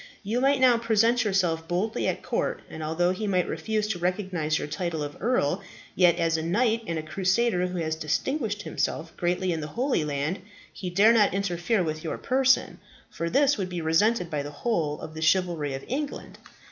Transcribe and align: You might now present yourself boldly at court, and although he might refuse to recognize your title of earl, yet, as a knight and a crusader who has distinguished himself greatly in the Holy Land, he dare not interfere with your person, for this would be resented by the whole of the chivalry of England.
You 0.23 0.41
might 0.41 0.59
now 0.59 0.79
present 0.79 1.23
yourself 1.23 1.67
boldly 1.67 2.07
at 2.07 2.23
court, 2.23 2.63
and 2.71 2.81
although 2.81 3.11
he 3.11 3.27
might 3.27 3.47
refuse 3.47 3.87
to 3.89 3.99
recognize 3.99 4.57
your 4.57 4.67
title 4.67 5.03
of 5.03 5.15
earl, 5.21 5.61
yet, 5.95 6.15
as 6.17 6.37
a 6.37 6.41
knight 6.41 6.81
and 6.87 6.97
a 6.97 7.03
crusader 7.03 7.67
who 7.67 7.77
has 7.77 7.93
distinguished 7.95 8.63
himself 8.63 9.15
greatly 9.15 9.51
in 9.53 9.61
the 9.61 9.67
Holy 9.77 10.03
Land, 10.03 10.39
he 10.73 10.89
dare 10.89 11.13
not 11.13 11.35
interfere 11.35 11.83
with 11.83 12.03
your 12.03 12.17
person, 12.17 12.79
for 13.11 13.29
this 13.29 13.59
would 13.59 13.69
be 13.69 13.79
resented 13.79 14.31
by 14.31 14.41
the 14.41 14.49
whole 14.49 14.99
of 15.01 15.13
the 15.13 15.21
chivalry 15.21 15.75
of 15.75 15.85
England. 15.87 16.39